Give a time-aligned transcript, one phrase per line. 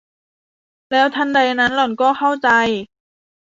[0.91, 2.49] แล้วทันใดนั้นหล่อนก็เข้าใจ